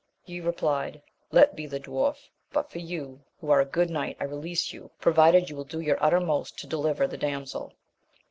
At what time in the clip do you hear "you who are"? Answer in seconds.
2.79-3.61